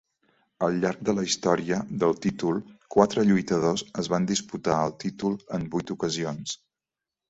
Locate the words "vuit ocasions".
5.77-6.63